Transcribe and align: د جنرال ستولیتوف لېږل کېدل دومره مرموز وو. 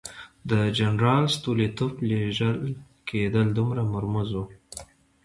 د 0.49 0.51
جنرال 0.77 1.25
ستولیتوف 1.35 1.93
لېږل 2.09 2.57
کېدل 3.09 3.47
دومره 3.57 3.81
مرموز 3.93 4.29
وو. 4.35 4.45